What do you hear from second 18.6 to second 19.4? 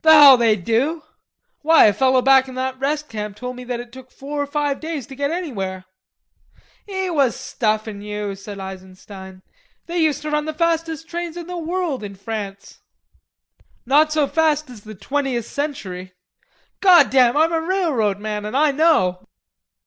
know."